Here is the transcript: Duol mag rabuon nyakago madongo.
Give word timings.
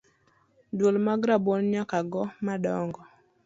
Duol 0.77 0.95
mag 1.07 1.21
rabuon 1.29 1.63
nyakago 1.71 2.23
madongo. 2.45 3.01